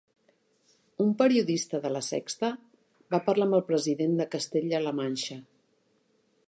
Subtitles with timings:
[1.03, 2.49] Un periodista de La Sexta
[3.15, 5.41] va parlar amb el president de Castella-la Manxa.